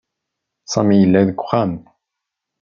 Sami 0.71 0.95
yella 0.97 1.21
deg 1.27 1.39
uxxam. 1.41 1.73